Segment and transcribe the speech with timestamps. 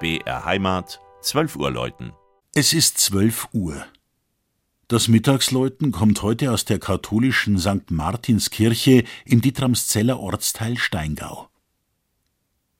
[0.00, 2.14] BR Heimat, 12 Uhr läuten.
[2.54, 3.84] Es ist 12 Uhr.
[4.88, 7.90] Das Mittagsläuten kommt heute aus der katholischen St.
[7.90, 11.50] Martinskirche im Dietramszeller Ortsteil Steingau.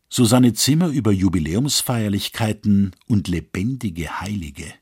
[0.09, 4.73] Susanne Zimmer über Jubiläumsfeierlichkeiten und lebendige Heilige.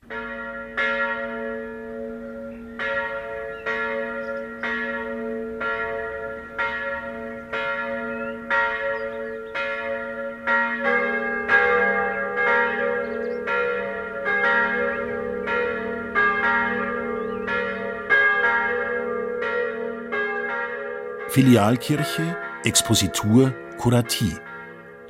[21.31, 24.35] Filialkirche, Expositur, Kuratie.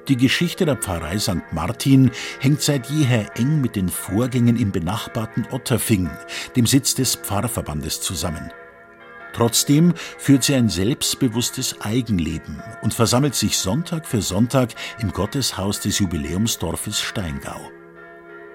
[0.09, 1.53] Die Geschichte der Pfarrei St.
[1.53, 6.11] Martin hängt seit jeher eng mit den Vorgängen im benachbarten Otterfing,
[6.57, 8.51] dem Sitz des Pfarrverbandes, zusammen.
[9.33, 16.01] Trotzdem führt sie ein selbstbewusstes Eigenleben und versammelt sich Sonntag für Sonntag im Gotteshaus des
[16.01, 17.71] Jubiläumsdorfes Steingau.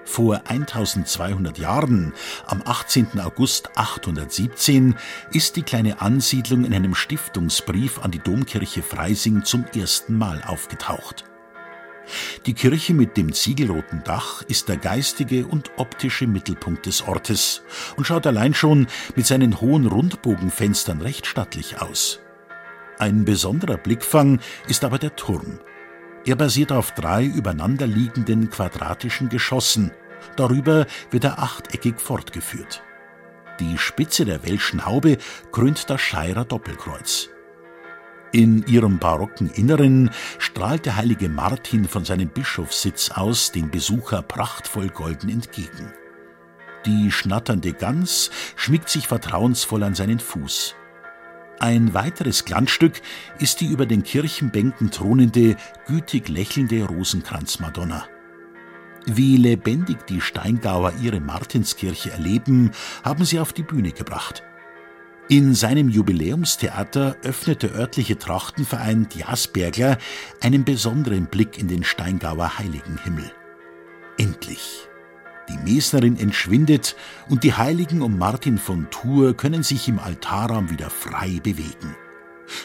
[0.04, 2.12] Vor 1200 Jahren,
[2.46, 3.20] am 18.
[3.20, 4.94] August 817,
[5.32, 11.24] ist die kleine Ansiedlung in einem Stiftungsbrief an die Domkirche Freising zum ersten Mal aufgetaucht.
[12.46, 17.62] Die Kirche mit dem ziegelroten Dach ist der geistige und optische Mittelpunkt des Ortes
[17.96, 22.20] und schaut allein schon mit seinen hohen Rundbogenfenstern recht stattlich aus.
[22.98, 24.38] Ein besonderer Blickfang
[24.68, 25.58] ist aber der Turm,
[26.26, 29.92] er basiert auf drei übereinanderliegenden quadratischen Geschossen.
[30.36, 32.82] Darüber wird er achteckig fortgeführt.
[33.60, 35.18] Die Spitze der welschen Haube
[35.52, 37.28] krönt das Scheirer Doppelkreuz.
[38.32, 44.88] In ihrem barocken Inneren strahlt der heilige Martin von seinem Bischofssitz aus dem Besucher prachtvoll
[44.88, 45.92] golden entgegen.
[46.84, 50.74] Die schnatternde Gans schmiegt sich vertrauensvoll an seinen Fuß.
[51.64, 53.00] Ein weiteres Glanzstück
[53.38, 58.06] ist die über den Kirchenbänken thronende, gütig lächelnde Rosenkranzmadonna.
[59.06, 62.72] Wie lebendig die Steingauer ihre Martinskirche erleben,
[63.02, 64.42] haben sie auf die Bühne gebracht.
[65.30, 69.96] In seinem Jubiläumstheater öffnet der örtliche Trachtenverein Jasbergler
[70.42, 73.32] einen besonderen Blick in den Steingauer Heiligenhimmel.
[74.18, 74.86] Endlich!
[75.48, 76.96] Die Mesnerin entschwindet
[77.28, 81.96] und die Heiligen um Martin von Tours können sich im Altarraum wieder frei bewegen.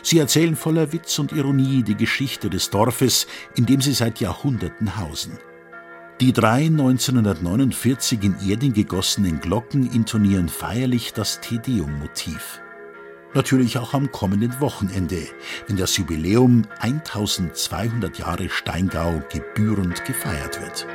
[0.03, 4.97] Sie erzählen voller Witz und Ironie die Geschichte des Dorfes, in dem sie seit Jahrhunderten
[4.97, 5.37] hausen.
[6.21, 12.61] Die drei 1949 in Erding gegossenen Glocken intonieren feierlich das Tedeum-Motiv.
[13.33, 15.21] Natürlich auch am kommenden Wochenende,
[15.67, 20.87] wenn das Jubiläum 1200 Jahre Steingau gebührend gefeiert wird.